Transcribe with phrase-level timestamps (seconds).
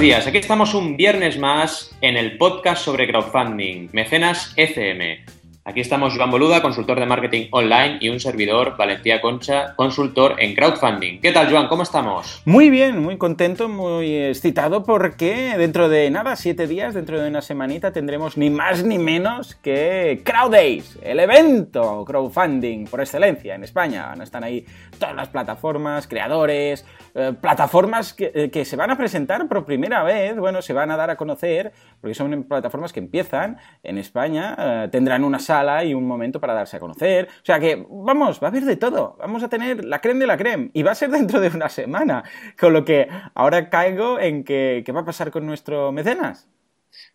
[0.00, 0.26] buenos días.
[0.26, 5.26] Aquí estamos un viernes más en el podcast sobre crowdfunding, Mecenas FM.
[5.62, 10.54] Aquí estamos Joan Boluda, consultor de marketing online, y un servidor, Valentía Concha, consultor en
[10.54, 11.20] crowdfunding.
[11.20, 11.68] ¿Qué tal, Joan?
[11.68, 12.40] ¿Cómo estamos?
[12.46, 17.42] Muy bien, muy contento, muy excitado porque dentro de nada, siete días, dentro de una
[17.42, 20.54] semanita, tendremos ni más ni menos que Crowd
[21.02, 24.14] el evento crowdfunding por excelencia en España.
[24.22, 24.64] Están ahí
[25.00, 26.86] todas las plataformas, creadores,
[27.16, 30.96] eh, plataformas eh, que, se van a presentar por primera vez, bueno, se van a
[30.96, 35.94] dar a conocer, porque son plataformas que empiezan en España, eh, tendrán una sala y
[35.94, 37.26] un momento para darse a conocer.
[37.42, 39.16] O sea que, vamos, va a haber de todo.
[39.18, 41.68] Vamos a tener la creme de la creme y va a ser dentro de una
[41.68, 42.22] semana.
[42.56, 46.48] Con lo que ahora caigo en que, ¿qué va a pasar con nuestro mecenas?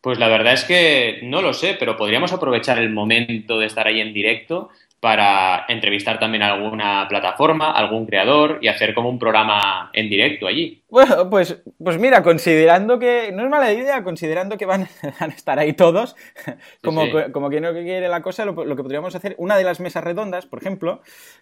[0.01, 3.87] Pues la verdad es que no lo sé, pero podríamos aprovechar el momento de estar
[3.87, 4.69] ahí en directo
[5.05, 10.47] para entrevistar también a alguna plataforma, algún creador y hacer como un programa en directo
[10.47, 10.81] allí.
[10.89, 14.87] Bueno, pues, pues mira, considerando que, no es mala idea, considerando que van,
[15.19, 16.15] a estar ahí todos,
[16.83, 20.03] como, como que no quiere la cosa, lo, que podríamos hacer, una de las mesas
[20.03, 21.01] redondas, por ejemplo,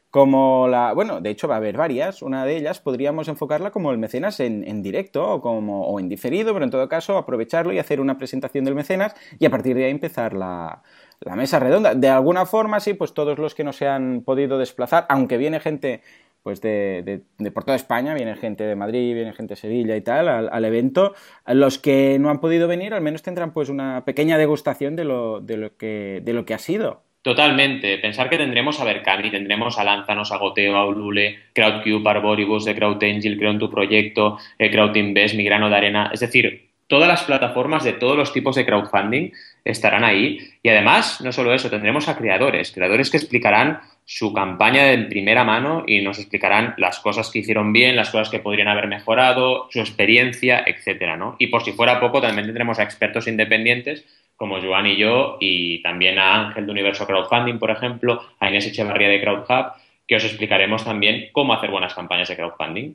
[0.10, 3.92] como la, bueno, de hecho va a haber varias, una de ellas podríamos enfocarla como
[3.92, 7.72] el mecenas en, en directo o, como, o en diferido, pero en todo caso aprovecharlo
[7.72, 10.84] y hacer una presentación del mecenas y a partir de ahí empezar la,
[11.26, 11.96] la mesa redonda.
[11.96, 15.60] De alguna forma, sí, pues todos los que no se han podido desplazar, aunque viene
[15.60, 16.02] gente
[16.44, 20.02] pues de, de, por toda España, viene gente de Madrid, viene gente de Sevilla y
[20.02, 21.14] tal, al, evento.
[21.48, 25.40] Los que no han podido venir, al menos tendrán pues una pequeña degustación de lo,
[25.40, 27.02] de lo, que, de lo que ha sido.
[27.22, 27.98] Totalmente.
[28.00, 32.76] Pensar que tendremos a Berkami, tendremos a Lanzanos, a Goteo, a Ulule, CrowdCube, Arboribus, de
[32.76, 36.10] CrowdAngel, Creo en tu proyecto, eh, CrowdInvest, Migrano de Arena.
[36.14, 39.32] Es decir, todas las plataformas de todos los tipos de crowdfunding
[39.64, 40.40] estarán ahí.
[40.62, 45.44] Y además, no solo eso, tendremos a creadores, creadores que explicarán su campaña en primera
[45.44, 49.68] mano y nos explicarán las cosas que hicieron bien, las cosas que podrían haber mejorado,
[49.72, 51.36] su experiencia, etcétera, ¿no?
[51.40, 54.06] Y por si fuera poco, también tendremos a expertos independientes
[54.36, 58.68] como Joan y yo, y también a Ángel de Universo Crowdfunding, por ejemplo, a Inés
[58.68, 59.74] Echevarría de CrowdHub,
[60.08, 62.94] que os explicaremos también cómo hacer buenas campañas de crowdfunding.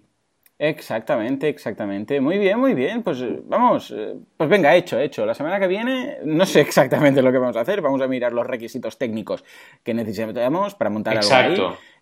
[0.61, 2.21] Exactamente, exactamente.
[2.21, 3.05] Muy bien, muy bien.
[3.05, 5.25] Pues vamos, eh, pues venga, hecho, hecho.
[5.25, 7.81] La semana que viene no sé exactamente lo que vamos a hacer.
[7.81, 9.45] Vamos a mirar los requisitos técnicos
[9.85, 11.57] que necesitamos para montar algo ahí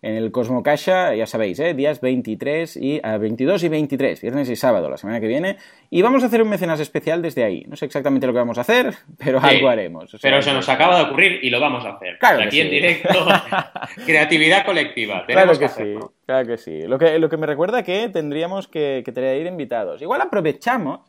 [0.06, 1.74] en el Cosmo Cacha, ya sabéis, ¿eh?
[1.74, 5.56] días 23 y 22 y 23, viernes y sábado, la semana que viene.
[5.90, 7.64] Y vamos a hacer un mecenas especial desde ahí.
[7.66, 10.16] No sé exactamente lo que vamos a hacer, pero algo haremos.
[10.22, 12.18] pero se nos acaba de ocurrir y lo vamos a hacer.
[12.20, 13.26] Claro Aquí en directo,
[14.06, 15.24] creatividad colectiva.
[15.26, 15.94] claro que, sí,
[16.24, 16.82] claro que sí.
[16.86, 20.00] Lo que, lo que me recuerda que tendríamos que, que traer invitados.
[20.02, 21.00] Igual aprovechamos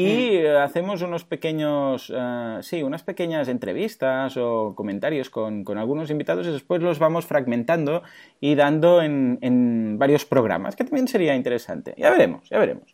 [0.00, 0.58] y mm.
[0.58, 6.52] hacemos unos pequeños, eh, sí, unas pequeñas entrevistas o comentarios con, con, algunos invitados y
[6.52, 8.04] después los vamos fragmentando
[8.40, 11.94] y dando en, en, varios programas, que también sería interesante.
[11.96, 12.84] Ya veremos, ya veremos.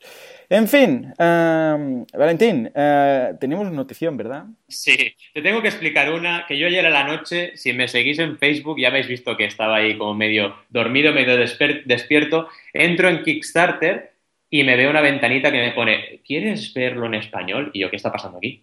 [0.48, 4.46] En fin, eh, Valentín, uh, tenemos una notición, ¿verdad?
[4.66, 8.18] Sí, te tengo que explicar una que yo ayer a la noche, si me seguís
[8.18, 13.22] en Facebook, ya habéis visto que estaba ahí como medio dormido, medio despierto, entro en
[13.22, 14.13] Kickstarter
[14.54, 17.72] y me veo una ventanita que me pone, ¿quieres verlo en español?
[17.72, 18.62] Y yo, ¿qué está pasando aquí?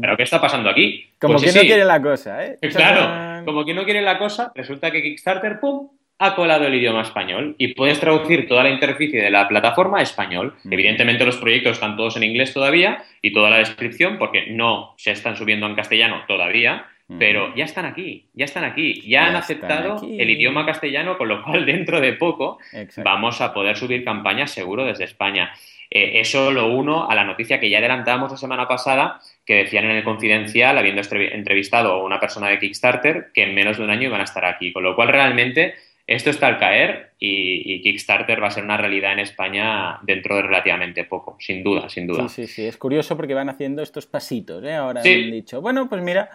[0.00, 1.04] ¿Pero qué está pasando aquí?
[1.20, 2.58] Como pues que no quiere la cosa, ¿eh?
[2.76, 5.88] Claro, como que no quiere la cosa, resulta que Kickstarter, ¡pum!,
[6.20, 10.02] ha colado el idioma español y puedes traducir toda la interficie de la plataforma a
[10.02, 10.54] español.
[10.70, 15.10] Evidentemente los proyectos están todos en inglés todavía y toda la descripción, porque no se
[15.10, 16.86] están subiendo en castellano todavía,
[17.18, 21.42] pero ya están aquí, ya están aquí, ya, han aceptado el idioma castellano, con lo
[21.42, 22.58] cual dentro de poco
[22.98, 25.52] vamos a poder subir campañas seguro desde España.
[25.90, 29.86] Eh, eso lo uno a la noticia que ya adelantábamos la semana pasada, que decían
[29.86, 33.90] en el confidencial, habiendo entrevistado a una persona de Kickstarter, que en menos de un
[33.90, 34.70] año iban a estar aquí.
[34.70, 35.76] Con lo cual, realmente,
[36.06, 40.42] esto está al caer y, Kickstarter va a ser una realidad en España dentro de
[40.42, 42.28] relativamente poco, sin duda, sin duda.
[42.28, 42.66] Sí, sí, sí.
[42.66, 44.74] Es curioso porque van haciendo estos pasitos, ¿eh?
[44.74, 46.28] Ahora han dicho, bueno, pues mira,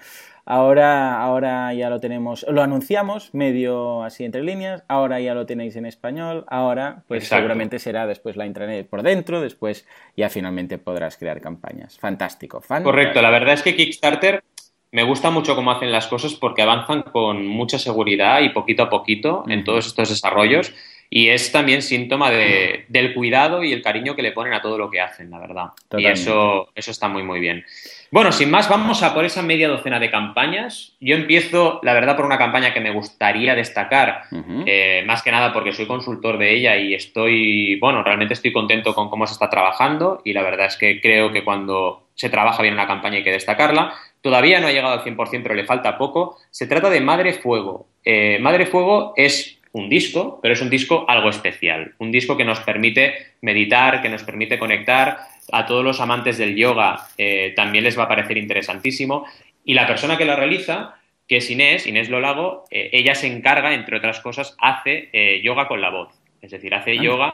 [0.46, 5.78] Ahora, ahora ya lo tenemos, lo anunciamos medio así entre líneas, ahora ya lo tenéis
[5.78, 9.88] en español, ahora pues seguramente será después la intranet por dentro, después
[10.18, 11.98] ya finalmente podrás crear campañas.
[11.98, 12.92] Fantástico, fantástico.
[12.92, 14.44] Correcto, la verdad es que Kickstarter
[14.92, 18.90] me gusta mucho cómo hacen las cosas porque avanzan con mucha seguridad y poquito a
[18.90, 20.74] poquito en todos estos desarrollos
[21.16, 24.80] y es también síntoma de, del cuidado y el cariño que le ponen a todo
[24.80, 25.66] lo que hacen, la verdad.
[25.96, 27.64] Y eso, eso está muy, muy bien.
[28.10, 30.96] Bueno, sin más, vamos a por esa media docena de campañas.
[31.00, 34.24] Yo empiezo, la verdad, por una campaña que me gustaría destacar,
[34.66, 38.96] eh, más que nada porque soy consultor de ella y estoy, bueno, realmente estoy contento
[38.96, 42.64] con cómo se está trabajando y la verdad es que creo que cuando se trabaja
[42.64, 43.94] bien una campaña hay que destacarla.
[44.22, 46.40] Todavía no ha llegado al 100%, pero le falta poco.
[46.50, 47.86] Se trata de Madre Fuego.
[48.04, 52.46] Eh, Madre Fuego es un disco, pero es un disco algo especial, un disco que
[52.46, 55.18] nos permite meditar, que nos permite conectar.
[55.52, 59.26] A todos los amantes del yoga eh, también les va a parecer interesantísimo.
[59.66, 60.96] Y la persona que lo realiza,
[61.28, 65.68] que es Inés, Inés Lolago, eh, ella se encarga, entre otras cosas, hace eh, yoga
[65.68, 66.10] con la voz.
[66.42, 67.02] Es decir, hace ah.
[67.04, 67.34] yoga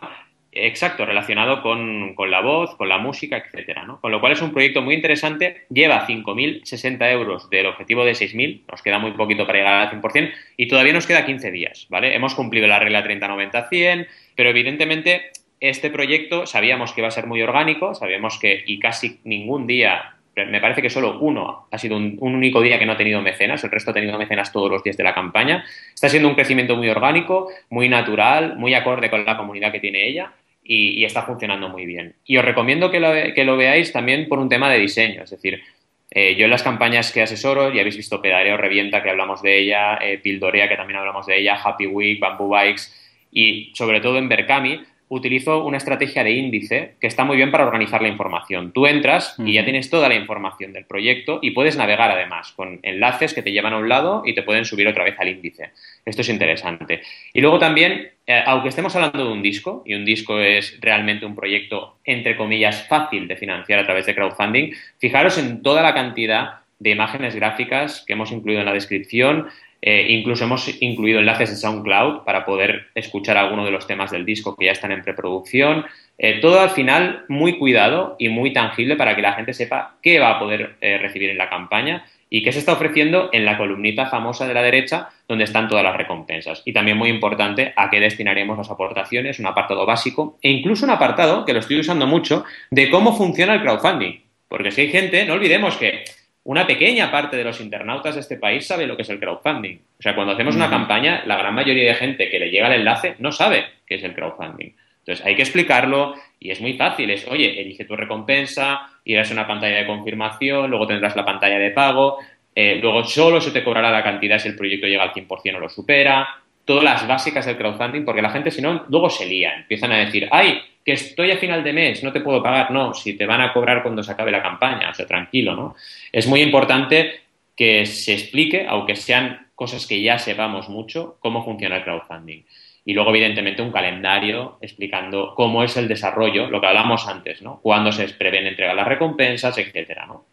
[0.52, 4.02] Exacto, relacionado con, la voz, con la música, etcétera, ¿no?
[4.02, 8.64] Con lo cual es un proyecto muy interesante, lleva 5.060 euros del objetivo de 6.000,
[8.70, 12.16] nos queda muy poquito para llegar al 100% y todavía nos queda 15 días, ¿vale?
[12.16, 17.44] Hemos cumplido la regla 30-90-100, pero evidentemente este proyecto sabíamos que iba a ser muy
[17.44, 22.18] orgánico, sabíamos que y casi ningún día me parece que solo uno ha sido un,
[22.22, 24.96] único día que no ha tenido mecenas, el resto ha tenido mecenas todos los días
[24.96, 25.66] de la campaña.
[25.94, 30.08] Está siendo un crecimiento muy orgánico, muy natural, muy acorde con la comunidad que tiene
[30.08, 30.32] ella
[30.72, 32.14] y, está funcionando muy bien.
[32.26, 35.32] Y os recomiendo que lo, que lo, veáis también por un tema de diseño, es
[35.32, 35.64] decir,
[36.12, 39.58] eh, yo en las campañas que asesoro, ya habéis visto Pedaleo Revienta, que hablamos de
[39.58, 42.84] ella, eh, Pildorea, que también hablamos de ella, Happy Week, Bamboo Bikes
[43.32, 47.66] y sobre todo en Berkami, utilizo una estrategia de índice que está muy bien para
[47.66, 48.72] organizar la información.
[48.72, 52.80] Tú entras y ya tienes toda la información del proyecto y puedes navegar además con
[52.84, 55.72] enlaces que te llevan a un lado y te pueden subir otra vez al índice.
[56.06, 57.02] Esto es interesante.
[57.34, 61.26] Y luego también, eh, aunque estemos hablando de un disco, y un disco es realmente
[61.26, 65.94] un proyecto, entre comillas, fácil de financiar a través de crowdfunding, fijaros en toda la
[65.96, 69.48] cantidad de imágenes gráficas que hemos incluido en la descripción,
[69.82, 74.26] eh, incluso hemos incluido enlaces de SoundCloud para poder escuchar algunos de los temas del
[74.26, 75.86] disco que ya están en preproducción.
[76.18, 80.20] Eh, todo al final muy cuidado y muy tangible para que la gente sepa qué
[80.20, 83.58] va a poder eh, recibir en la campaña y qué se está ofreciendo en la
[83.58, 86.62] columnita famosa de la derecha donde están todas las recompensas.
[86.66, 90.92] Y también muy importante a qué destinaremos las aportaciones, un apartado básico e incluso un
[90.92, 94.22] apartado que lo estoy usando mucho de cómo funciona el crowdfunding.
[94.48, 96.04] Porque si hay gente, no olvidemos que
[96.50, 99.78] una pequeña parte de los internautas de este país sabe lo que es el crowdfunding.
[100.00, 102.80] O sea, cuando hacemos una campaña, la gran mayoría de gente que le llega el
[102.80, 104.72] enlace no sabe qué es el crowdfunding.
[104.98, 107.12] Entonces, hay que explicarlo y es muy fácil.
[107.12, 111.60] Es, oye, elige tu recompensa, irás a una pantalla de confirmación, luego tendrás la pantalla
[111.60, 112.18] de pago,
[112.56, 115.60] eh, luego solo se te cobrará la cantidad si el proyecto llega al 100% o
[115.60, 116.30] lo supera,
[116.66, 119.98] todas las básicas del crowdfunding, porque la gente si no, luego se lía, empiezan a
[119.98, 123.26] decir, ay, que estoy a final de mes, no te puedo pagar, no, si te
[123.26, 125.76] van a cobrar cuando se acabe la campaña, o sea, tranquilo, ¿no?
[126.12, 127.22] Es muy importante
[127.56, 132.44] que se explique, aunque sean cosas que ya sepamos mucho, cómo funciona el crowdfunding.
[132.86, 137.60] Y luego, evidentemente, un calendario explicando cómo es el desarrollo, lo que hablamos antes, ¿no?
[137.62, 140.26] Cuándo se prevén entregar las recompensas, etcétera, ¿no?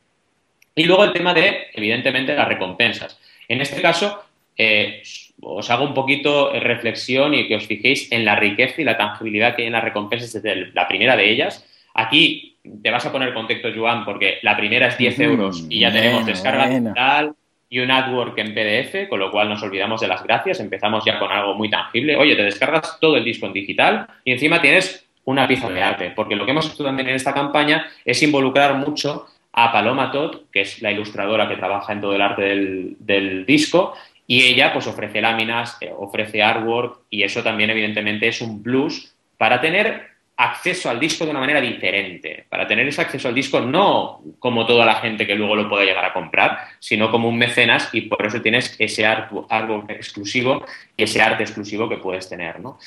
[0.75, 3.19] Y luego el tema de, evidentemente, las recompensas.
[3.49, 4.26] En este caso,
[4.57, 5.03] eh,
[5.41, 9.55] os hago un poquito reflexión y que os fijéis en la riqueza y la tangibilidad
[9.55, 11.67] que hay en las recompensas desde la primera de ellas.
[11.95, 15.93] Aquí te vas a poner contexto, Joan, porque la primera es 10 euros y ya
[15.93, 17.35] tenemos descarga digital
[17.69, 21.19] y un AdWork en PDF, con lo cual nos olvidamos de las gracias, empezamos ya
[21.19, 22.17] con algo muy tangible.
[22.17, 26.13] Oye, te descargas todo el disco en digital y encima tienes una pieza de arte,
[26.15, 30.43] porque lo que hemos hecho también en esta campaña es involucrar mucho a Paloma Todd,
[30.53, 33.95] que es la ilustradora que trabaja en todo el arte del, del disco,
[34.27, 39.15] y ella pues ofrece láminas, eh, ofrece artwork y eso también evidentemente es un plus
[39.39, 43.61] para tener acceso al disco de una manera diferente, para tener ese acceso al disco
[43.61, 47.39] no como toda la gente que luego lo pueda llegar a comprar, sino como un
[47.39, 50.65] mecenas y por eso tienes ese artwork exclusivo
[50.97, 52.79] y ese arte exclusivo que puedes tener, ¿no?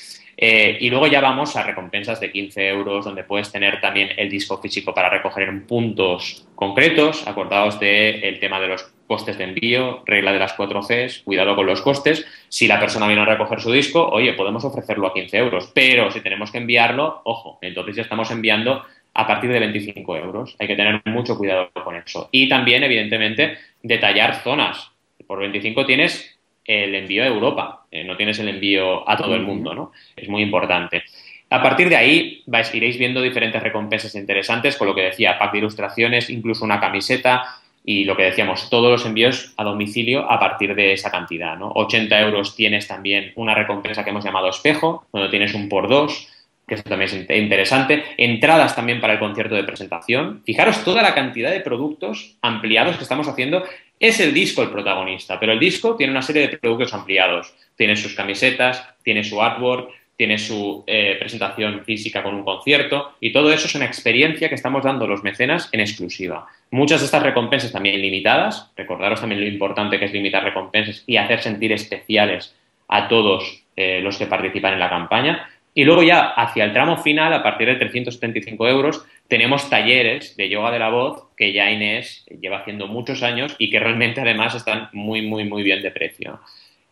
[0.42, 4.30] Eh, y luego ya vamos a recompensas de 15 euros, donde puedes tener también el
[4.30, 10.02] disco físico para recoger en puntos concretos, acordados del tema de los costes de envío,
[10.06, 12.26] regla de las 4 Cs, cuidado con los costes.
[12.48, 16.10] Si la persona viene a recoger su disco, oye, podemos ofrecerlo a 15 euros, pero
[16.10, 18.82] si tenemos que enviarlo, ojo, entonces ya estamos enviando
[19.12, 20.56] a partir de 25 euros.
[20.58, 22.30] Hay que tener mucho cuidado con eso.
[22.32, 24.90] Y también, evidentemente, detallar zonas.
[25.26, 26.39] Por 25 tienes
[26.70, 29.92] el envío a Europa, eh, no tienes el envío a todo el mundo, ¿no?
[30.16, 31.02] Es muy importante.
[31.50, 35.52] A partir de ahí vais, iréis viendo diferentes recompensas interesantes, con lo que decía, pack
[35.52, 37.44] de ilustraciones, incluso una camiseta
[37.84, 41.72] y lo que decíamos, todos los envíos a domicilio a partir de esa cantidad, ¿no?
[41.74, 46.28] 80 euros tienes también una recompensa que hemos llamado espejo, cuando tienes un por dos,
[46.68, 48.04] que eso también es interesante.
[48.16, 50.42] Entradas también para el concierto de presentación.
[50.44, 53.64] Fijaros toda la cantidad de productos ampliados que estamos haciendo
[54.00, 57.54] es el disco el protagonista, pero el disco tiene una serie de productos ampliados.
[57.76, 63.32] Tiene sus camisetas, tiene su artwork, tiene su eh, presentación física con un concierto y
[63.32, 66.46] todo eso es una experiencia que estamos dando los mecenas en exclusiva.
[66.70, 71.16] Muchas de estas recompensas también limitadas, recordaros también lo importante que es limitar recompensas y
[71.16, 72.54] hacer sentir especiales
[72.88, 75.48] a todos eh, los que participan en la campaña.
[75.74, 80.50] Y luego ya hacia el tramo final, a partir de 375 euros, tenemos talleres de
[80.50, 84.56] yoga de la voz que ya Inés lleva haciendo muchos años y que realmente además
[84.56, 86.40] están muy, muy, muy bien de precio.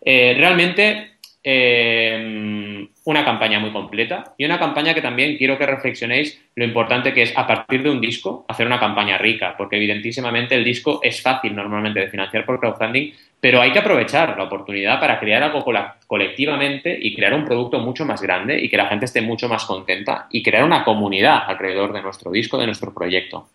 [0.00, 6.40] Eh, realmente eh, una campaña muy completa y una campaña que también quiero que reflexionéis
[6.58, 10.56] lo importante que es a partir de un disco hacer una campaña rica, porque evidentísimamente
[10.56, 14.98] el disco es fácil normalmente de financiar por crowdfunding, pero hay que aprovechar la oportunidad
[14.98, 15.64] para crear algo
[16.08, 19.64] colectivamente y crear un producto mucho más grande y que la gente esté mucho más
[19.66, 23.46] contenta y crear una comunidad alrededor de nuestro disco, de nuestro proyecto.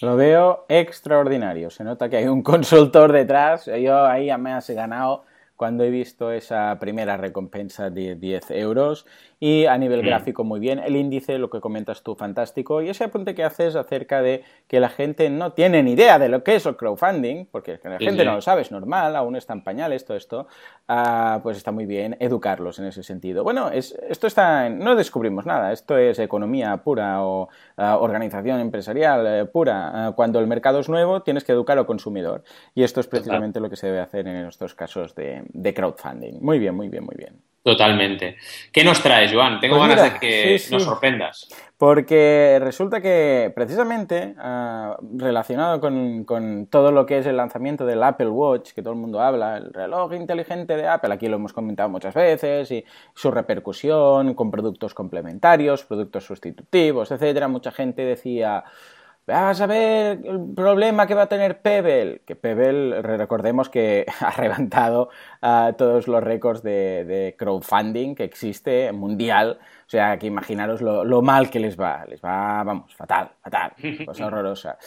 [0.00, 1.70] Lo veo extraordinario.
[1.70, 3.70] Se nota que hay un consultor detrás.
[3.80, 5.22] Yo ahí ya me has ganado
[5.62, 9.06] cuando he visto esa primera recompensa de 10 euros
[9.38, 10.06] y a nivel mm.
[10.06, 10.78] gráfico muy bien.
[10.78, 12.80] El índice, lo que comentas tú, fantástico.
[12.80, 16.28] Y ese apunte que haces acerca de que la gente no tiene ni idea de
[16.28, 19.52] lo que es el crowdfunding, porque la gente no lo sabe, es normal, aún está
[19.52, 20.46] en pañales todo esto,
[20.86, 23.42] ah, pues está muy bien educarlos en ese sentido.
[23.42, 29.26] Bueno, es, esto está, no descubrimos nada, esto es economía pura o ah, organización empresarial
[29.26, 29.90] eh, pura.
[29.92, 32.44] Ah, cuando el mercado es nuevo, tienes que educar al consumidor.
[32.76, 35.42] Y esto es precisamente lo que se debe hacer en estos casos de
[35.74, 36.40] crowdfunding.
[36.40, 37.42] Muy bien, muy bien, muy bien.
[37.62, 38.38] Totalmente.
[38.72, 39.60] ¿Qué nos traes, Joan?
[39.60, 41.48] Tengo pues ganas de que nos sorprendas.
[41.78, 48.30] Porque resulta que precisamente ah, relacionado con, todo lo que es el lanzamiento del Apple
[48.30, 51.88] Watch, que todo el mundo habla, el reloj inteligente de Apple, aquí lo hemos comentado
[51.88, 58.64] muchas veces, y su repercusión con productos complementarios, productos sustitutivos, etcétera, mucha gente decía
[59.24, 62.22] Vas a ver el problema que va a tener Pebble.
[62.26, 65.10] Que Pebble, recordemos que ha levantado
[65.76, 69.60] todos los récords de, crowdfunding que existe mundial.
[69.86, 72.04] O sea, que imaginaros lo, mal que les va.
[72.06, 73.72] Les va, vamos, fatal, fatal.
[74.06, 74.78] Cosa horrorosa.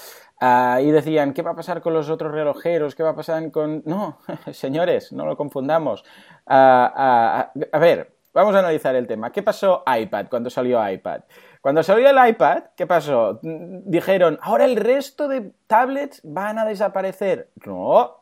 [0.42, 2.94] Ah, y decían, ¿qué va a pasar con los otros relojeros?
[2.94, 3.84] ¿Qué va a pasar con...?
[3.86, 4.20] No,
[4.51, 6.04] señores, no lo confundamos.
[6.46, 9.32] Ah, ah, a ver, vamos a analizar el tema.
[9.32, 11.22] ¿Qué pasó iPad cuando salió iPad?
[11.65, 13.39] Cuando salió el iPad, ¿qué pasó?
[13.41, 17.50] Dijeron, ahora el resto de tablets van a desaparecer.
[17.65, 18.17] No,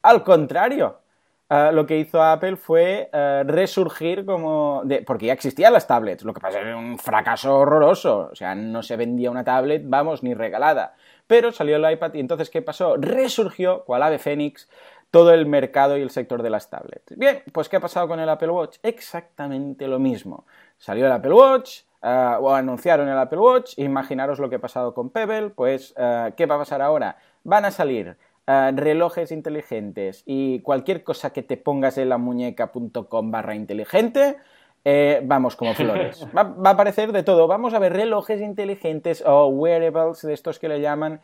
[0.00, 1.00] al contrario.
[1.48, 4.84] Ah, lo que hizo Apple fue ah, resurgir como...
[5.04, 8.28] Porque ya existían las tablets, lo que pasa es un fracaso horroroso.
[8.30, 10.94] O sea, no se vendía una tablet, vamos, ni regalada.
[11.26, 12.94] Pero salió el iPad y entonces, ¿qué pasó?
[12.96, 14.68] Resurgió, cual ave fénix,
[15.10, 17.16] todo el mercado y el sector de las tablets.
[17.16, 18.78] Bien, pues ¿qué ha pasado con el Apple Watch?
[18.84, 20.46] Exactamente lo mismo.
[20.78, 24.94] Salió el Apple Watch, uh, o anunciaron el Apple Watch, imaginaros lo que ha pasado
[24.94, 27.16] con Pebble, pues uh, ¿qué va a pasar ahora?
[27.42, 33.30] Van a salir uh, relojes inteligentes y cualquier cosa que te pongas en la muñeca.com
[33.30, 34.36] barra inteligente,
[34.84, 36.26] eh, vamos como flores.
[36.36, 37.46] Va, va, a aparecer de todo.
[37.46, 41.22] Vamos a ver relojes inteligentes o wearables, de estos que le llaman,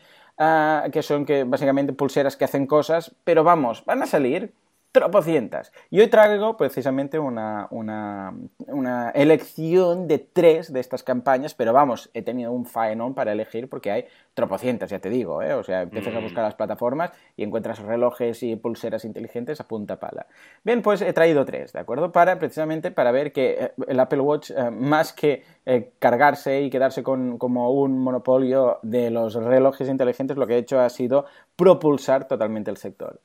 [0.91, 4.55] que son que básicamente pulseras que hacen cosas, pero vamos, van a salir
[4.93, 5.73] tropocientas.
[5.91, 8.35] Y hoy traigo precisamente una, una,
[8.67, 13.69] una, elección de tres de estas campañas, pero vamos, he tenido un faenón para elegir
[13.69, 14.05] porque hay
[14.35, 15.55] tropocientas, ya te digo, ¿eh?
[15.55, 16.25] O sea, empiezas a mm.
[16.25, 20.27] buscar las plataformas y encuentras relojes y pulseras inteligentes a punta pala.
[20.65, 22.11] Bien, pues he traído tres, ¿de acuerdo?
[22.11, 26.71] Para precisamente para ver que eh, el Apple Watch, eh, más que eh, cargarse y
[26.71, 31.27] quedarse con, como un monopolio de los relojes inteligentes, lo que ha hecho ha sido
[31.55, 33.21] propulsar totalmente el sector.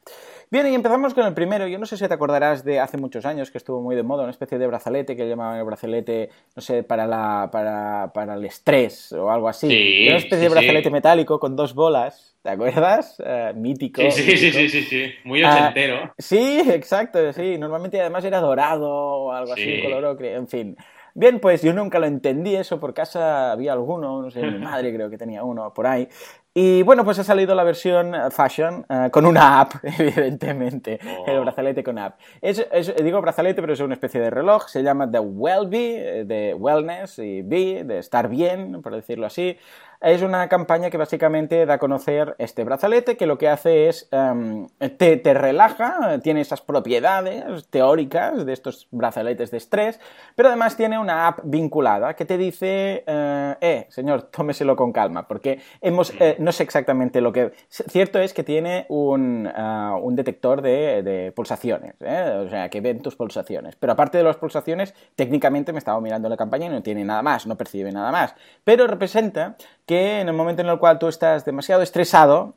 [0.52, 1.68] Bien, y empezamos con el primero.
[1.68, 4.24] Yo no sé si te acordarás de hace muchos años que estuvo muy de moda,
[4.24, 8.46] una especie de brazalete que llamaban el brazalete, no sé, para, la, para, para el
[8.46, 9.68] estrés o algo así.
[10.08, 12.36] una especie de brazalete metálico con dos bolas.
[12.42, 13.18] ¿Te acuerdas?
[13.20, 14.04] Uh, mítico.
[14.12, 16.14] Sí, sí, sí, sí, sí, muy ah, ochentero.
[16.18, 17.58] sí, exacto, sí.
[17.58, 20.78] Normalmente además era dorado o algo así, color ocre, en fin.
[21.18, 24.94] Bien, pues yo nunca lo entendí eso, por casa había alguno, no sé, mi madre
[24.94, 26.10] creo que tenía uno por ahí,
[26.58, 31.26] y bueno, pues ha salido la versión eh, Fashion uh, con una app, evidentemente, oh.
[31.28, 32.18] el brazalete con app.
[32.42, 36.24] Es, es, digo brazalete, pero es una especie de reloj, se llama The Wellbe, eh,
[36.24, 39.58] de Wellness y Be, de estar bien, por decirlo así.
[40.06, 44.08] Es una campaña que básicamente da a conocer este brazalete que lo que hace es
[44.12, 50.00] um, te, te, relaja, tiene esas propiedades teóricas de estos brazaletes de estrés,
[50.36, 55.28] pero además tiene una app vinculada que te dice, eh, eh señor, tómeselo con calma,
[55.28, 57.54] porque hemos, eh, no sé exactamente lo que...
[57.68, 62.44] Cierto es que tiene un, uh, un detector de, de pulsaciones, ¿eh?
[62.46, 66.30] o sea, que ven tus pulsaciones, pero aparte de las pulsaciones, técnicamente me estaba mirando
[66.30, 69.56] la campaña y no tiene nada más, no percibe nada más, pero representa
[69.86, 72.56] que en el momento en el cual tú estás demasiado estresado,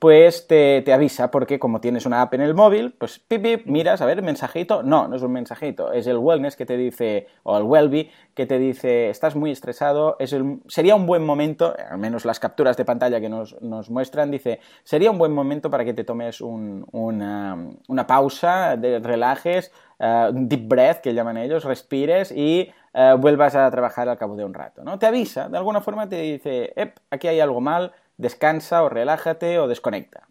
[0.00, 4.00] pues te, avisa, porque como tienes una app en el móvil, pues pip, pip, miras,
[4.00, 4.82] a ver, mensajito.
[4.82, 8.46] No, no es un mensajito, es el wellness que te dice, o el wellbe, que
[8.46, 10.34] te dice, estás muy estresado, es
[10.68, 15.10] sería un buen momento, al menos las capturas de pantalla que nos, muestran, dice, sería
[15.10, 17.58] un buen momento para que te tomes una,
[18.06, 24.08] pausa, de relajes, uh, deep breath, que llaman ellos, respires y uh, vuelvas a trabajar
[24.08, 24.98] al cabo de un rato, ¿no?
[24.98, 26.72] Te avisa, de alguna forma te dice,
[27.10, 30.28] aquí hay algo mal, descansa o relájate o desconecta.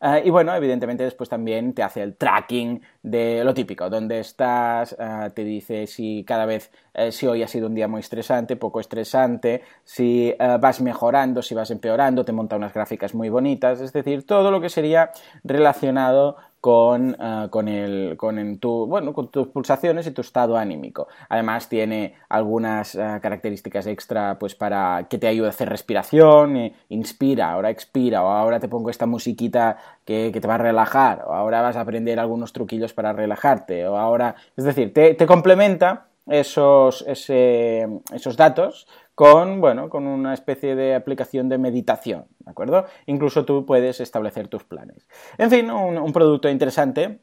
[0.00, 4.94] Eh, y bueno, evidentemente después también te hace el tracking de lo típico, dónde estás,
[4.98, 8.56] eh, te dice si cada vez, eh, si hoy ha sido un día muy estresante,
[8.56, 13.92] poco estresante, si vas mejorando, si vas empeorando, te monta unas gráficas muy bonitas, es
[13.92, 15.10] decir, todo lo que sería
[15.44, 21.08] relacionado con, uh, con, el, con, tu, bueno, con tus pulsaciones y tu estado anímico.
[21.28, 26.74] Además tiene algunas uh, características extra pues para que te ayude a hacer respiración, eh,
[26.88, 31.24] inspira, ahora expira, o ahora te pongo esta musiquita que, que, te va a relajar,
[31.26, 35.26] o ahora vas a aprender algunos truquillos para relajarte, o ahora, es decir, te, te
[35.26, 38.86] complementa esos, ese, esos datos
[39.16, 42.84] con, bueno, con una especie de aplicación de meditación, ¿de acuerdo?
[43.06, 45.08] Incluso tú puedes establecer tus planes.
[45.38, 47.18] En fin, un, producto interesante,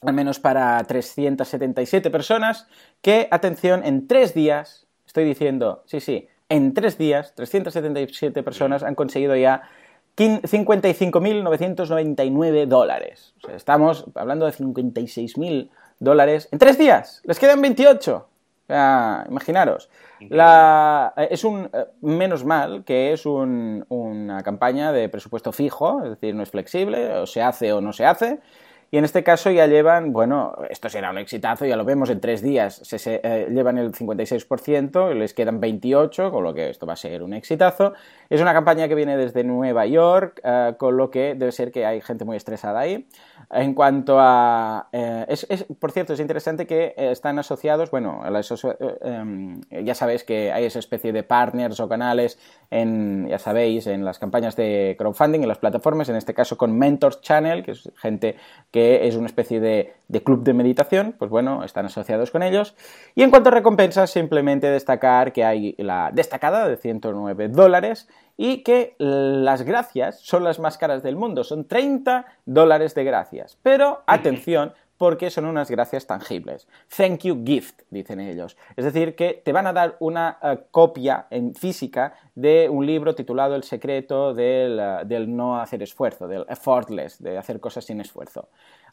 [0.00, 2.66] al menos para 377 personas,
[3.02, 8.94] que, atención, en tres días, estoy diciendo, sí, sí, en tres días, 377 personas han
[8.94, 9.68] conseguido ya
[10.16, 13.34] 55.999 dólares.
[13.54, 17.20] Estamos hablando de 56.000 dólares en tres días.
[17.24, 18.26] Les quedan 28
[18.68, 19.88] imaginaros.
[20.20, 26.10] La, eh, es un eh, menos mal que es una campaña de presupuesto fijo, es
[26.10, 28.40] decir, no es flexible, o se hace o no se hace.
[28.88, 32.20] Y en este caso ya llevan, bueno, esto será un exitazo, ya lo vemos en
[32.20, 36.92] tres días, se, eh, llevan el 56%, les quedan 28, con lo que esto va
[36.92, 37.94] a ser un exitazo.
[38.30, 40.40] Es una campaña que viene desde Nueva York,
[40.78, 43.08] con lo que debe ser que hay gente muy estresada ahí.
[43.50, 44.88] En cuanto a...
[44.92, 50.24] Eh, es, por cierto, es interesante que eh, están asociados, bueno, eh, em, ya sabéis
[50.24, 52.38] que hay esa especie de partners o canales,
[52.70, 56.76] en, ya sabéis, en las campañas de crowdfunding, en las plataformas, en este caso con
[56.76, 58.36] Mentors Channel, que es gente
[58.72, 62.74] que es una especie de, de club de meditación, pues bueno, están asociados con ellos.
[63.14, 68.62] Y en cuanto a recompensas, simplemente destacar que hay la destacada de 109 dólares y
[68.62, 73.58] que las gracias son las más caras del mundo, son 30 dólares de gracias.
[73.62, 76.66] Pero atención, porque son unas gracias tangibles.
[76.96, 78.56] Thank you gift, dicen ellos.
[78.76, 83.14] Es decir, que te van a dar una eh, copia en física de un libro
[83.14, 88.00] titulado El secreto del, eh, del, no hacer esfuerzo, del effortless, de hacer cosas sin
[88.00, 88.48] esfuerzo.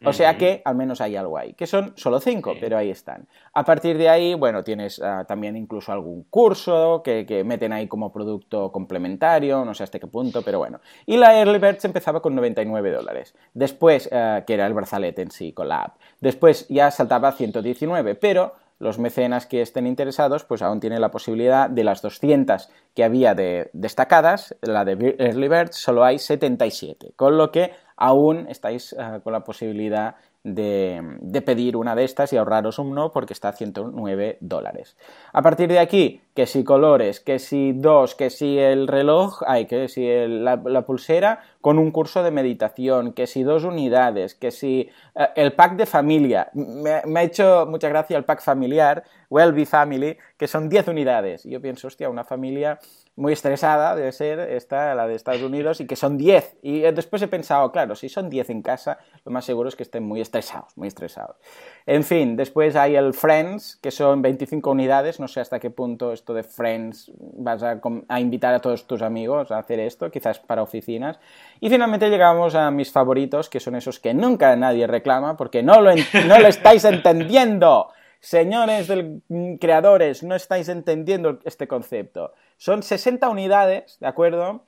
[0.06, 3.28] O sea que al menos hay algo ahí, que son solo cinco, pero ahí están.
[3.54, 7.88] A partir de ahí, bueno, tienes ah, también incluso algún curso que, que, meten ahí
[7.88, 10.80] como producto complementario, no sé hasta qué punto, pero bueno.
[11.06, 13.34] Y la Early Birds empezaba con 99 dólares.
[13.54, 15.98] Después, ah, que era el brazalete en sí, con la app.
[16.20, 21.10] Después ya saltaba a 119, pero los mecenas que estén interesados, pues aún tienen la
[21.12, 27.14] posibilidad de las 200 que había de destacadas, la de Early Birds, solo hay 77,
[27.16, 32.38] con lo que aún estáis eh, con la posibilidad de, pedir una de estas y
[32.38, 34.98] ahorraros un no porque está a 109 dólares.
[35.32, 39.65] A partir de aquí, que si colores, que si dos, que si el reloj, hay
[39.65, 44.89] que si la, pulsera con un curso de meditación, que si dos unidades, que si
[45.15, 46.50] eh, el pack de familia.
[46.54, 51.46] Me, ha hecho mucha gracia el pack familiar, Wellbe Family, que son 10 unidades.
[51.46, 52.80] Y yo pienso, hostia, una familia
[53.15, 56.58] muy estresada debe ser esta, la de Estados Unidos, y que son 10.
[56.63, 59.84] Y después he pensado, claro, si son 10 en casa, lo más seguro es que
[59.84, 61.38] estén muy estresados, muy estresados.
[61.86, 66.12] En fin, después hay el Friends, que son 25 unidades, no sé hasta qué punto
[66.32, 70.62] de Friends vas a, a invitar a todos tus amigos a hacer esto, quizás para
[70.62, 71.20] oficinas.
[71.60, 75.82] Y finalmente llegamos a mis favoritos, que son esos que nunca nadie reclama, porque no
[75.82, 75.92] lo,
[76.28, 77.90] no lo estáis entendiendo.
[78.20, 82.32] Señores del, mm, creadores, no estáis entendiendo este concepto.
[82.56, 84.64] Son 60 unidades, ¿de acuerdo?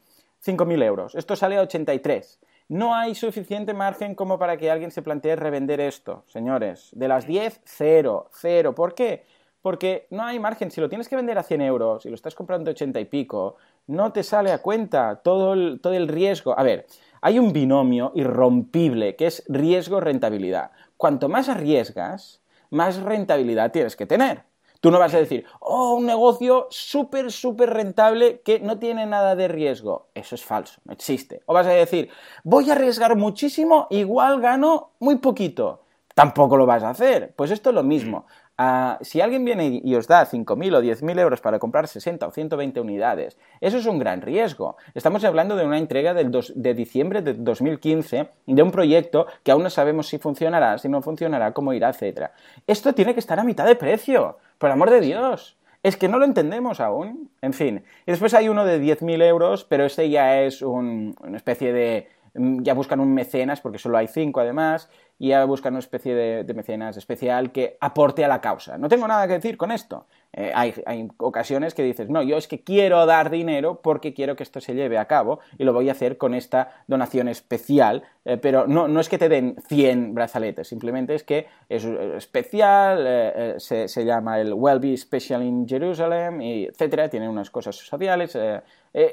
[0.46, 1.16] 5.000 euros.
[1.16, 2.40] Esto sale a 83.
[2.68, 6.90] No hay suficiente margen como para que alguien se plantee revender esto, señores.
[6.94, 8.74] De las 10, cero, cero.
[8.74, 9.24] ¿Por qué?
[9.66, 10.70] Porque no hay margen.
[10.70, 13.06] Si lo tienes que vender a 100 euros y lo estás comprando a 80 y
[13.06, 13.56] pico,
[13.88, 16.54] no te sale a cuenta todo el, todo el riesgo.
[16.56, 16.86] A ver,
[17.20, 20.70] hay un binomio irrompible que es riesgo-rentabilidad.
[20.98, 24.44] Cuanto más arriesgas, más rentabilidad tienes que tener.
[24.82, 29.36] Tú no vas a decir, oh, un negocio súper, súper rentable que no tiene nada
[29.36, 30.10] de riesgo.
[30.14, 31.42] Eso es falso, no existe.
[31.48, 32.12] O vas a decir,
[32.44, 35.82] voy a arriesgar muchísimo, igual gano muy poquito.
[36.16, 37.34] Tampoco lo vas a hacer.
[37.36, 38.26] Pues esto es lo mismo.
[38.58, 42.32] Ah, si alguien viene y os da 5.000 o 10.000 euros para comprar 60 o
[42.32, 44.78] 120 unidades, eso es un gran riesgo.
[44.94, 49.64] Estamos hablando de una entrega del de diciembre de 2015 de un proyecto que aún
[49.64, 52.30] no sabemos si funcionará, si no funcionará, cómo irá, etc.
[52.66, 55.58] Esto tiene que estar a mitad de precio, por amor de Dios.
[55.84, 57.30] Es que no lo entendemos aún.
[57.42, 57.84] En fin.
[58.08, 62.64] Y después hay uno de 10.000 euros, pero este ya es una especie de mm,
[62.64, 66.54] ya buscan un mecenas, porque solo hay cinco además, y ya buscan una especie de,
[66.54, 68.78] mecenas especial que aporte a la causa.
[68.78, 70.08] No tengo nada que decir con esto.
[70.34, 70.74] Eh, hay,
[71.18, 74.74] ocasiones que dices, no, yo es que quiero dar dinero porque quiero que esto se
[74.74, 78.88] lleve a cabo y lo voy a hacer con esta donación especial, eh, pero no,
[78.88, 84.06] no, es que te den 100 brazaletes, simplemente es que es especial, eh, se, se,
[84.06, 88.38] llama el Wellbe Special in Jerusalem, y etcétera, tiene unas cosas sociales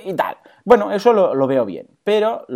[0.04, 0.36] y tal.
[0.64, 2.46] Bueno, eso lo, lo veo bien, pero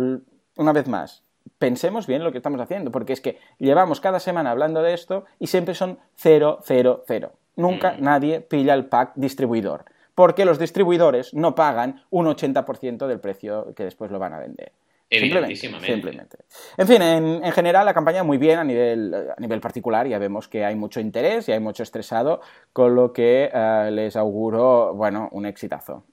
[0.57, 1.26] una vez más,
[1.59, 5.25] pensemos bien lo que estamos haciendo, porque es que llevamos cada semana hablando de esto
[5.39, 7.33] y siempre son 0, 0, 0.
[7.55, 8.03] Nunca mm.
[8.03, 13.83] nadie pilla el pack distribuidor, porque los distribuidores no pagan un 80% del precio que
[13.83, 14.71] después lo van a vender.
[15.09, 16.37] Simplemente, simplemente.
[16.75, 20.49] En fin, en, general la campaña muy bien a nivel, a nivel particular, ya vemos
[20.49, 22.41] que hay mucho interés y hay mucho estresado,
[22.73, 26.03] con lo que eh, les auguro, bueno, un exitazo.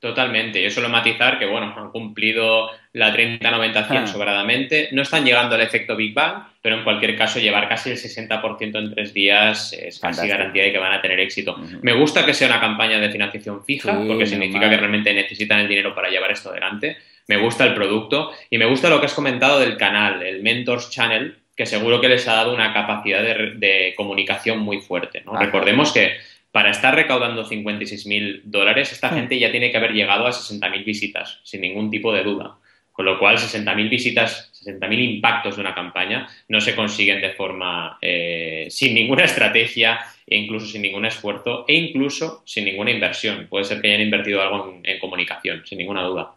[0.00, 0.62] Totalmente.
[0.62, 4.06] Yo suelo matizar que, bueno, han cumplido la 30-90-100 ah.
[4.06, 4.88] sobradamente.
[4.92, 8.78] No están llegando al efecto Big Bang, pero en cualquier caso llevar casi el 60%
[8.78, 11.54] en tres días es casi garantía de que van a tener éxito.
[11.82, 15.68] Me gusta que sea una campaña de financiación fija, porque significa que realmente necesitan el
[15.68, 16.96] dinero para llevar esto adelante.
[17.28, 20.88] Me gusta el producto y me gusta lo que has comentado del canal, el Mentors
[20.88, 25.22] Channel, que seguro que les ha dado una capacidad de, comunicación muy fuerte.
[25.38, 26.16] Recordemos que
[26.52, 31.40] para estar recaudando 56.000 dólares, esta gente ya tiene que haber llegado a 60.000 visitas,
[31.44, 32.56] sin ningún tipo de duda.
[32.92, 37.98] Con lo cual, 60.000 visitas, 60.000 impactos de una campaña no se consiguen de forma
[38.02, 43.46] eh, sin ninguna estrategia e incluso sin ningún esfuerzo e incluso sin ninguna inversión.
[43.48, 46.34] Puede ser que hayan invertido algo en comunicación, sin ninguna duda.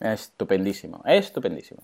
[0.00, 1.82] Estupendísimo, estupendísimo.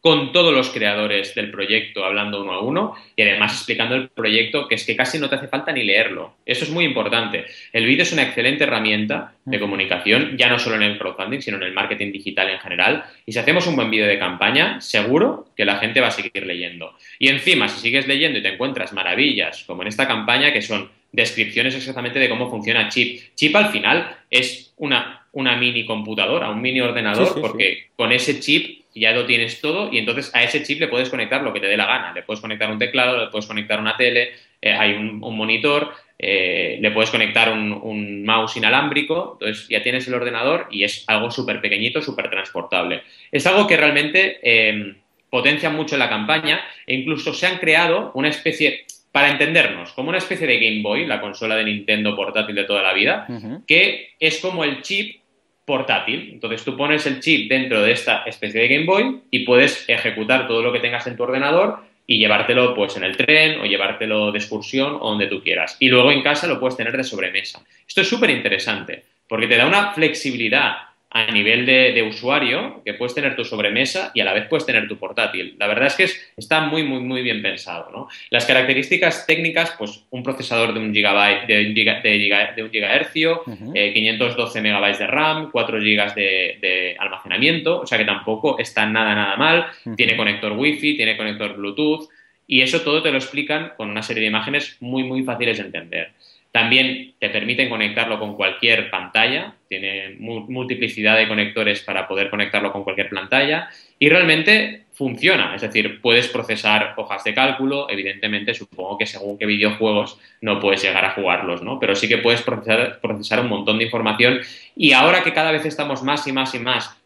[0.00, 4.68] con todos los creadores del proyecto hablando uno a uno y además explicando el proyecto
[4.68, 6.36] que es que casi no te hace falta ni leerlo.
[6.46, 7.46] Eso es muy importante.
[7.72, 11.56] El vídeo es una excelente herramienta de comunicación, ya no solo en el crowdfunding, sino
[11.56, 13.04] en el marketing digital en general.
[13.24, 16.46] Y si hacemos un buen vídeo de campaña, seguro que la gente va a seguir
[16.46, 16.96] leyendo.
[17.18, 20.88] Y encima, si sigues leyendo y te encuentras maravillas, como en esta campaña, que son
[21.12, 23.34] descripciones exactamente de cómo funciona Chip.
[23.34, 28.85] Chip al final es una, una mini computadora, un mini ordenador, porque con ese chip
[29.00, 31.66] ya lo tienes todo y entonces a ese chip le puedes conectar lo que te
[31.66, 32.12] dé la gana.
[32.14, 36.78] Le puedes conectar un teclado, le puedes conectar una tele, eh, hay un, monitor, eh,
[36.80, 41.60] le puedes conectar un, mouse inalámbrico, entonces ya tienes el ordenador y es algo súper
[41.60, 43.02] pequeñito, súper transportable.
[43.30, 44.96] Es algo que realmente em,
[45.28, 50.18] potencia mucho la campaña e incluso se han creado una especie, para entendernos, como una
[50.18, 53.26] especie de Game Boy, la consola de Nintendo portátil de toda la vida,
[53.66, 55.20] que es como el chip
[55.66, 56.30] portátil.
[56.32, 60.48] Entonces tú pones el chip dentro de esta especie de Game Boy y puedes ejecutar
[60.48, 64.32] todo lo que tengas en tu ordenador y llevártelo pues en el tren o llevártelo
[64.32, 65.76] de excursión o donde tú quieras.
[65.80, 67.60] Y luego en casa lo puedes tener de sobremesa.
[67.86, 70.76] Esto es súper interesante porque te da una flexibilidad
[71.16, 74.86] a nivel de, usuario, que puedes tener tu sobremesa y a la vez puedes tener
[74.86, 75.56] tu portátil.
[75.58, 77.90] La verdad es que está muy, muy, muy bien pensado.
[77.90, 78.08] ¿no?
[78.28, 84.58] Las características técnicas, pues un procesador de un gigabyte, de un, de, un gigahercio, 512
[84.58, 89.36] eh, megabytes de RAM, 4 gigas de, almacenamiento, o sea que tampoco está nada, nada
[89.36, 89.66] mal.
[89.96, 92.10] Tiene conector Wi-Fi, tiene conector Bluetooth
[92.46, 95.64] y eso todo te lo explican con una serie de imágenes muy, muy fáciles de
[95.64, 96.12] entender.
[96.56, 102.82] También te permiten conectarlo con cualquier pantalla, tiene multiplicidad de conectores para poder conectarlo con
[102.82, 103.68] cualquier pantalla.
[103.98, 109.44] Y realmente funciona, es decir, puedes procesar hojas de cálculo, evidentemente supongo que según qué
[109.44, 111.78] videojuegos no puedes llegar a jugarlos, ¿no?
[111.78, 114.40] Pero sí que puedes procesar, procesar un montón de información.
[114.74, 116.96] Y ahora que cada vez estamos más y más y más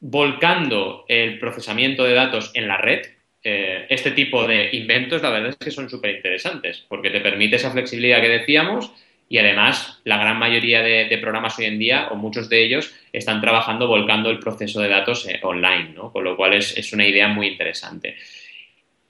[0.00, 3.00] volcando el procesamiento de datos en la red,
[3.42, 7.56] eh, este tipo de inventos, la verdad es que son súper interesantes, porque te permite
[7.56, 8.92] esa flexibilidad que decíamos
[9.30, 13.40] y además la gran mayoría de, programas hoy en día, o muchos de ellos, están
[13.40, 16.12] trabajando volcando el proceso de datos eh, online, ¿no?
[16.12, 18.16] Con lo cual es, es una idea muy interesante.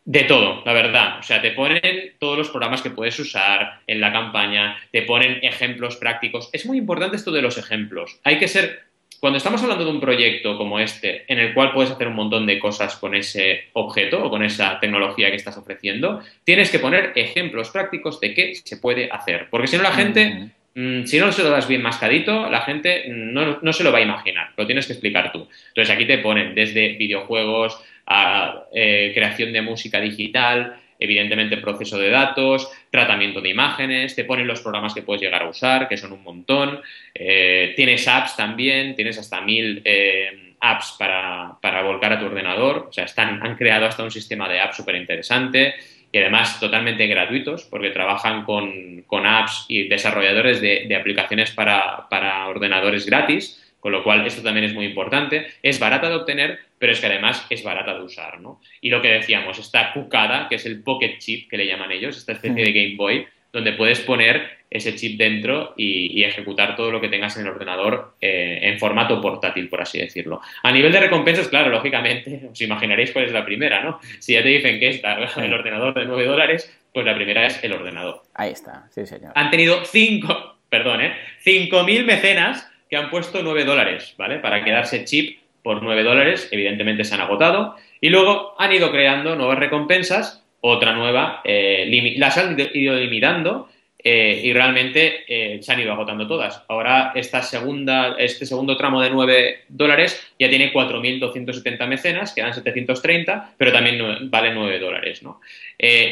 [0.04, 1.18] De todo, la verdad.
[1.20, 5.38] O sea, te ponen todos los programas que puedes usar en la campaña, te ponen
[5.42, 6.50] ejemplos prácticos.
[6.52, 8.20] Es muy importante esto de los ejemplos.
[8.22, 8.89] Hay que ser
[9.20, 12.46] cuando estamos hablando de un proyecto como este, en el cual puedes hacer un montón
[12.46, 17.12] de cosas con ese objeto o con esa tecnología que estás ofreciendo, tienes que poner
[17.14, 19.48] ejemplos prácticos de qué se puede hacer.
[19.50, 23.04] Porque si no, la gente, mm, si no se lo das bien mascadito, la gente
[23.08, 25.46] no, se lo va a imaginar, lo tienes que explicar tú.
[25.68, 32.10] Entonces aquí te ponen desde videojuegos a eh, creación de música digital, evidentemente proceso de
[32.10, 36.12] datos, tratamiento de imágenes, te ponen los programas que puedes llegar a usar, que son
[36.12, 36.80] un montón,
[37.14, 42.92] eh, tienes apps también, tienes hasta mil eh, apps para, volcar a tu ordenador, o
[42.92, 45.74] sea, están, han creado hasta un sistema de apps súper interesante
[46.12, 53.06] y además totalmente gratuitos porque trabajan con, apps y desarrolladores de, aplicaciones para, para ordenadores
[53.06, 55.46] gratis con lo cual, esto también es muy importante.
[55.62, 58.60] Es barata de obtener, pero es que además es barata de usar, ¿no?
[58.80, 62.16] Y lo que decíamos, esta cucada, que es el Pocket Chip, que le llaman ellos,
[62.16, 67.00] esta especie de Game Boy, donde puedes poner ese chip dentro y, ejecutar todo lo
[67.00, 70.40] que tengas en el ordenador eh, en formato portátil, por así decirlo.
[70.62, 73.98] A nivel de recompensas, claro, lógicamente, os imaginaréis cuál es la primera, ¿no?
[74.20, 77.62] Si ya te dicen que está el ordenador de 9 dólares, pues la primera es
[77.64, 78.22] el ordenador.
[78.34, 79.32] Ahí está, sí, señor.
[79.34, 81.14] Han tenido 5, perdón, ¿eh?
[81.44, 84.40] 5.000 mecenas que han puesto 9 dólares, ¿vale?
[84.40, 87.76] Para quedarse chip por 9 dólares, evidentemente se han agotado.
[88.00, 93.68] Y luego han ido creando nuevas recompensas, otra nueva, eh, las han ido limitando
[94.02, 96.64] eh, y realmente eh, se han ido agotando todas.
[96.68, 103.54] Ahora esta segunda, este segundo tramo de 9 dólares ya tiene 4.270 mecenas, quedan 730,
[103.56, 105.22] pero también vale 9 dólares.
[105.22, 105.40] ¿no?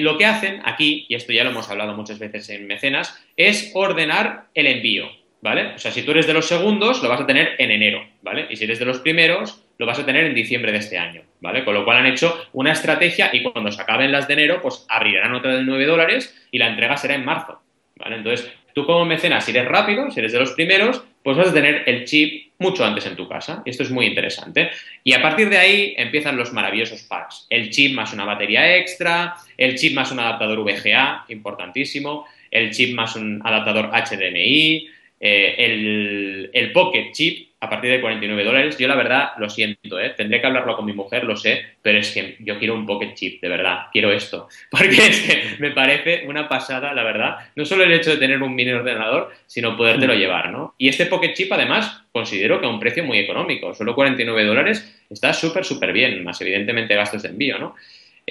[0.00, 3.72] lo que hacen aquí, y esto ya lo hemos hablado muchas veces en mecenas, es
[3.74, 5.17] ordenar el envío.
[5.40, 5.74] ¿Vale?
[5.74, 8.46] O sea, si tú eres de los segundos, lo vas a tener en enero, ¿vale?
[8.50, 11.22] Y si eres de los primeros, lo vas a tener en diciembre de este año,
[11.40, 11.64] ¿vale?
[11.64, 14.84] Con lo cual han hecho una estrategia y cuando se acaben las de enero, pues
[14.88, 17.60] abrirán otra de 9 dólares y la entrega será en marzo,
[17.96, 18.16] ¿vale?
[18.16, 21.54] Entonces, tú como mecenas, si eres rápido, si eres de los primeros, pues vas a
[21.54, 23.62] tener el chip mucho antes en tu casa.
[23.64, 24.70] Esto es muy interesante.
[25.04, 27.46] Y a partir de ahí empiezan los maravillosos packs.
[27.50, 32.94] El chip más una batería extra, el chip más un adaptador VGA, importantísimo, el chip
[32.94, 34.88] más un adaptador HDMI,
[35.20, 38.78] eh, el, el, Pocket Chip a partir de 49 dólares.
[38.78, 40.14] Yo la verdad lo siento, ¿eh?
[40.16, 43.14] tendré que hablarlo con mi mujer, lo sé, pero es que yo quiero un Pocket
[43.14, 44.48] Chip, de verdad, quiero esto.
[44.70, 47.36] Porque es que me parece una pasada, la verdad.
[47.56, 50.18] No solo el hecho de tener un mini ordenador, sino podértelo mm.
[50.18, 50.74] llevar, ¿no?
[50.78, 55.04] Y este Pocket Chip, además, considero que a un precio muy económico, solo 49 dólares,
[55.10, 57.74] está súper, súper bien, más evidentemente gastos de envío, ¿no?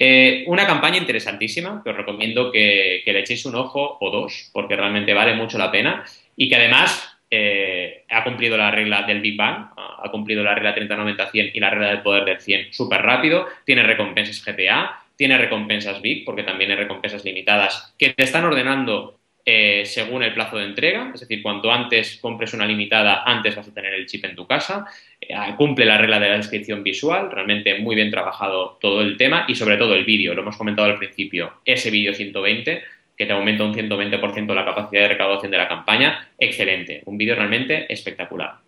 [0.00, 4.48] Eh, una campaña interesantísima que os recomiendo que, que, le echéis un ojo o dos,
[4.52, 6.04] porque realmente vale mucho la pena
[6.38, 10.74] y que además eh, ha cumplido la regla del Big Bang, ha cumplido la regla
[10.74, 16.00] 30-90-100 y la regla del poder del 100 súper rápido, tiene recompensas GTA, tiene recompensas
[16.00, 20.66] Big, porque también hay recompensas limitadas que te están ordenando eh, según el plazo de
[20.66, 24.36] entrega, es decir, cuanto antes compres una limitada, antes vas a tener el chip en
[24.36, 24.86] tu casa,
[25.20, 29.44] eh, cumple la regla de la descripción visual, realmente muy bien trabajado todo el tema
[29.48, 32.82] y sobre todo el vídeo, lo hemos comentado al principio, ese vídeo 120
[33.18, 37.02] que te aumenta un 120% la capacidad de recaudación de la campaña, excelente.
[37.04, 38.60] Un vídeo realmente espectacular.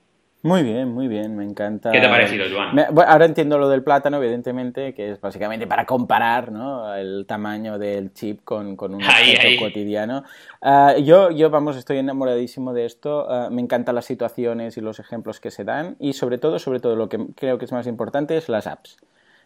[0.42, 1.92] Muy bien, muy bien, me encanta.
[1.92, 2.78] ¿Qué te ha parecido, Joan?
[3.06, 6.94] ahora entiendo lo del plátano, evidentemente, que es básicamente para comparar ¿no?
[6.94, 10.24] el tamaño del chip con, con un objeto cotidiano.
[10.62, 13.30] Ah, yo, yo, vamos, estoy enamoradísimo de esto.
[13.30, 15.96] Ah, me encantan las situaciones y los ejemplos que se dan.
[16.00, 18.96] Y sobre todo, sobre todo, lo que creo que es más importante es las apps.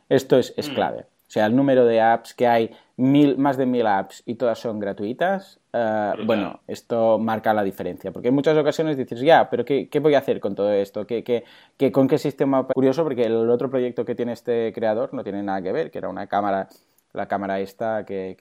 [0.08, 0.74] Esto es, es mm.
[0.74, 1.06] clave.
[1.26, 4.58] O sea, el número de apps que hay, mil, más de mil apps y todas
[4.58, 8.12] son gratuitas, eh, bueno, esto marca la diferencia.
[8.12, 11.06] Porque en muchas ocasiones dices, ya, pero ¿qué, voy a hacer con todo esto?
[11.06, 12.66] ¿Qué, qué, con qué sistema?
[12.68, 15.98] Curioso porque el otro proyecto que tiene este creador no tiene nada que ver, que
[15.98, 16.68] era una cámara
[17.12, 18.36] la cámara esta que,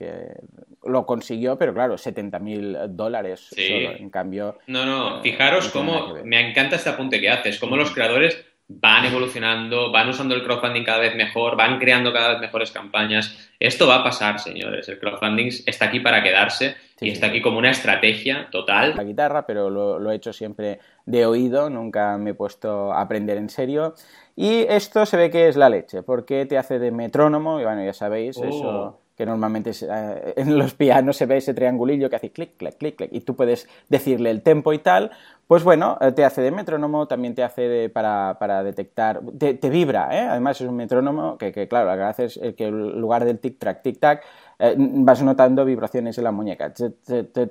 [0.84, 3.92] lo consiguió, pero claro, 70 mil dólares solo.
[3.92, 4.58] En cambio.
[4.66, 6.16] No, no, fijaros cómo.
[6.24, 8.44] Me encanta este apunte que haces, cómo los creadores
[8.80, 13.52] van evolucionando, van usando el crowdfunding cada vez mejor, van creando cada vez mejores campañas.
[13.60, 14.88] Esto va a pasar, señores.
[14.90, 18.94] El crowdfunding está aquí para quedarse y está aquí como una estrategia total.
[18.96, 23.02] La guitarra, pero lo, lo, he hecho siempre de oído, nunca me he puesto a
[23.02, 23.94] aprender en serio.
[24.36, 27.84] Y esto se ve que es la leche, porque te hace de metrónomo, y bueno,
[27.86, 28.46] ya sabéis, oh.
[28.46, 32.78] eso que normalmente eh, en los pianos se ve ese triangulillo que hace clic, clic,
[32.78, 35.12] clic, clic, y tú puedes decirle el tempo y tal,
[35.48, 40.10] pues bueno, eh, te hace de metrónomo, también te hace para, para, detectar, te, vibra,
[40.18, 40.28] ¿eh?
[40.28, 43.84] además es un metrónomo que, que claro, la gracia es que en lugar del tic-track,
[43.84, 44.22] tic-tac,
[44.66, 46.74] eh, vas notando vibraciones en la muñeca.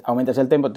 [0.04, 0.72] aumentas el tempo,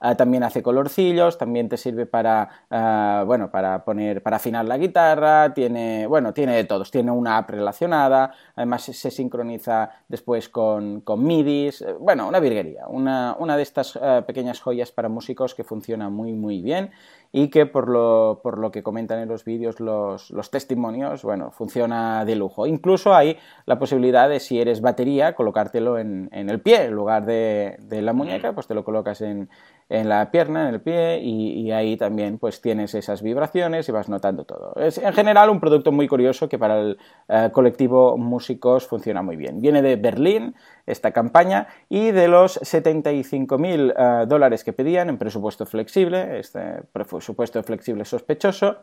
[0.00, 4.78] ah, también hace colorcillos, también te sirve para, ah, bueno, para poner, para afinar la
[4.78, 6.92] guitarra, tiene, bueno, tiene de todos.
[6.92, 12.86] Tiene una app relacionada, además se sincroniza después con, con MIDIs, eh, bueno, una virguería,
[12.86, 16.92] una, una de estas eh, pequeñas joyas para músicos que funciona muy, muy bien
[17.32, 21.52] y que por lo, por lo que comentan en los vídeos los, los, testimonios, bueno,
[21.52, 22.66] funciona de lujo.
[22.66, 27.26] Incluso hay la posibilidad de, si eres batería, colocártelo en, en el pie en lugar
[27.26, 29.48] de, de, la muñeca, pues te lo colocas en,
[29.88, 34.08] en la pierna, en el pie, y, ahí también pues tienes esas vibraciones y vas
[34.08, 34.74] notando todo.
[34.74, 39.36] Es en general un producto muy curioso que para el eh, colectivo músicos funciona muy
[39.36, 39.60] bien.
[39.60, 45.18] Viene de Berlín esta campaña y de los 75.000 mil eh, dólares que pedían en
[45.18, 48.78] presupuesto flexible, este presupuesto flexible sospechoso,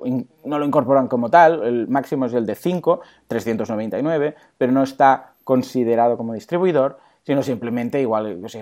[0.44, 5.34] no lo incorporan como tal, el máximo es el de 5, 399, pero no está
[5.44, 8.56] considerado como distribuidor, sino simplemente igual, pues,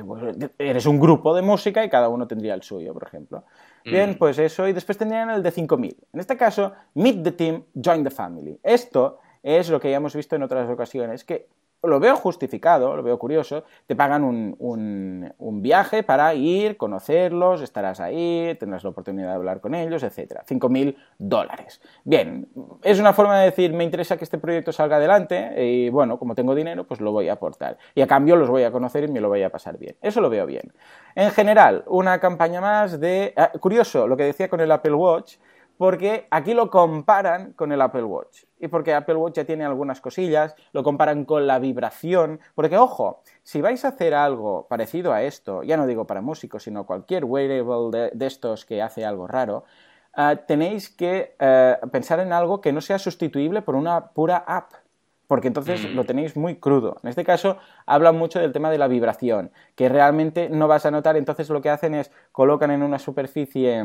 [0.58, 3.44] eres un grupo de música y cada uno tendría el suyo, por ejemplo.
[3.84, 4.14] Bien, mm.
[4.14, 5.96] pues eso, y después tendrían el de 5000.
[6.12, 8.58] En este caso, Meet the Team, Join the Family.
[8.62, 11.48] Esto es lo que ya hemos visto en otras ocasiones, que
[11.82, 18.00] lo veo justificado, lo veo curioso, te pagan un, un, viaje para ir, conocerlos, estarás
[18.00, 20.42] ahí, tendrás la oportunidad de hablar con ellos, etc.
[20.46, 21.80] 5.000 dólares.
[22.04, 22.48] Bien,
[22.82, 26.34] es una forma de decir, me interesa que este proyecto salga adelante y bueno, como
[26.34, 27.78] tengo dinero, pues lo voy a aportar.
[27.94, 29.96] Y a cambio los voy a conocer y me lo voy a pasar bien.
[30.00, 30.72] Eso lo veo bien.
[31.14, 33.34] En general, una campaña más de...
[33.36, 35.36] Ah, curioso, lo que decía con el Apple Watch,
[35.76, 38.44] porque aquí lo comparan con el Apple Watch.
[38.58, 42.40] Y porque Apple Watch ya tiene algunas cosillas, lo comparan con la vibración.
[42.54, 46.62] Porque, ojo, si vais a hacer algo parecido a esto, ya no digo para músicos,
[46.62, 49.64] sino cualquier wearable de, estos que hace algo raro,
[50.16, 54.72] eh, tenéis que eh, pensar en algo que no sea sustituible por una pura app
[55.32, 55.94] porque entonces mm.
[55.94, 56.98] lo tenéis muy crudo.
[57.02, 60.90] En este caso hablan mucho del tema de la vibración, que realmente no vas a
[60.90, 63.82] notar, entonces lo que hacen es colocan en una superficie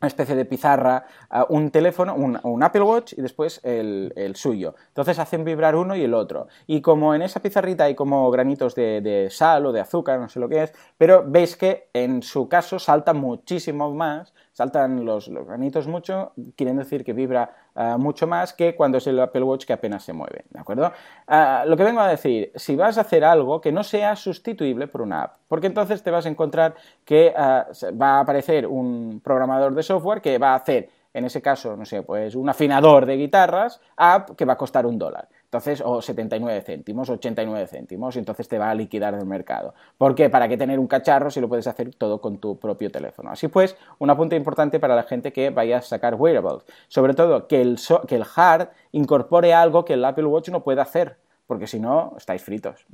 [0.00, 1.06] una especie de pizarra,
[1.48, 4.74] un teléfono, un, Apple Watch y después el, suyo.
[4.88, 6.48] Entonces hacen vibrar uno y el otro.
[6.66, 10.40] Y como en esa pizarrita hay como granitos de, sal o de azúcar, no sé
[10.40, 15.86] lo que es, pero veis que en su caso salta muchísimo más saltan los, granitos
[15.86, 19.72] mucho, quieren decir que vibra ah, mucho más que cuando es el Apple Watch que
[19.72, 20.92] apenas se mueve, ¿de acuerdo?
[21.26, 24.86] Ah, lo que vengo a decir, si vas a hacer algo que no sea sustituible
[24.86, 27.66] por una app, porque entonces te vas a encontrar que ah,
[28.00, 31.84] va a aparecer un programador de software que va a hacer en ese caso, no
[31.84, 35.28] sé, pues un afinador de guitarras, app que va a costar un dólar.
[35.54, 39.72] Entonces, o 79 céntimos, 89 céntimos, y entonces te va a liquidar del mercado.
[39.96, 40.28] ¿Por qué?
[40.28, 43.30] ¿Para qué tener un cacharro si lo puedes hacer todo con tu propio teléfono?
[43.30, 46.64] Así pues, un apunte importante para la gente que vaya a sacar wearables.
[46.88, 47.78] Sobre todo, que el,
[48.08, 52.14] que el hard incorpore algo que el Apple Watch no puede hacer, porque si no,
[52.16, 52.84] estáis fritos.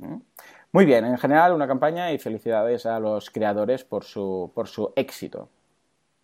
[0.71, 4.93] Muy bien, en general, una campaña y felicidades a los creadores por su, por su
[4.95, 5.49] éxito.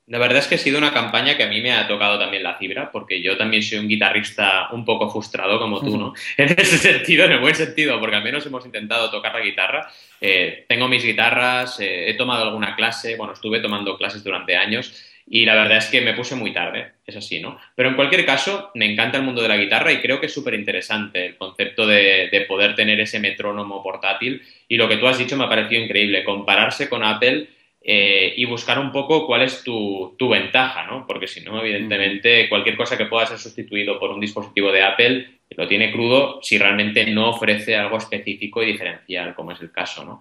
[0.08, 2.42] La verdad es que ha sido una campaña que a mí me ha tocado también
[2.42, 6.14] la fibra, porque yo también soy un guitarrista un poco frustrado como tú, ¿no?
[6.38, 9.92] En ese sentido, en el buen sentido, porque al menos hemos intentado tocar la guitarra.
[10.22, 14.96] Eh, tengo mis guitarras, eh, he tomado alguna clase, bueno, estuve tomando clases durante años
[15.30, 17.60] y la verdad es que me puse muy tarde, es así, ¿no?
[17.76, 20.34] Pero en cualquier caso, me encanta el mundo de la guitarra y creo que es
[20.34, 25.06] súper interesante el concepto de, de poder tener ese metrónomo portátil y lo que tú
[25.06, 27.50] has dicho me ha parecido increíble, compararse con Apple
[27.90, 31.08] eh, y buscar un poco cuál es tu, ventaja, ¿no?
[31.08, 35.28] Porque si no, evidentemente, cualquier cosa que pueda ser sustituido por un dispositivo de Apple
[35.56, 40.04] lo tiene crudo si realmente no ofrece algo específico y diferencial, como es el caso,
[40.04, 40.20] ¿no?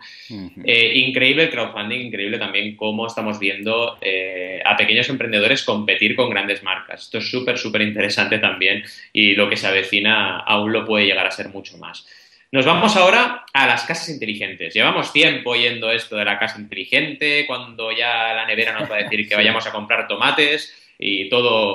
[0.64, 6.30] Eh, increíble el crowdfunding, increíble también cómo estamos viendo eh, a pequeños emprendedores competir con
[6.30, 7.02] grandes marcas.
[7.02, 11.26] Esto es súper, súper interesante también y lo que se avecina aún lo puede llegar
[11.26, 12.06] a ser mucho más.
[12.52, 14.72] Nos vamos ahora a las casas inteligentes.
[14.72, 19.02] Llevamos tiempo oyendo esto de la casa inteligente, cuando ya la nevera nos va a
[19.02, 21.74] decir que vayamos a comprar tomates y todo,